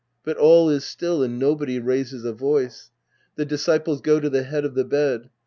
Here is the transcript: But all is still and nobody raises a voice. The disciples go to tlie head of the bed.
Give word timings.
But 0.25 0.35
all 0.35 0.67
is 0.67 0.83
still 0.83 1.21
and 1.21 1.37
nobody 1.37 1.77
raises 1.77 2.25
a 2.25 2.33
voice. 2.33 2.89
The 3.35 3.45
disciples 3.45 4.01
go 4.01 4.19
to 4.19 4.31
tlie 4.31 4.45
head 4.45 4.65
of 4.65 4.73
the 4.73 4.83
bed. 4.83 5.29